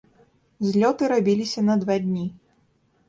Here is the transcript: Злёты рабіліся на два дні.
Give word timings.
Злёты 0.69 1.03
рабіліся 1.13 1.65
на 1.69 1.77
два 1.85 1.95
дні. 2.07 2.27